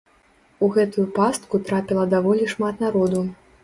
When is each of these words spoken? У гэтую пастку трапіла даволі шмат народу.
У 0.67 0.69
гэтую 0.77 1.05
пастку 1.19 1.63
трапіла 1.71 2.09
даволі 2.17 2.53
шмат 2.57 2.85
народу. 2.87 3.27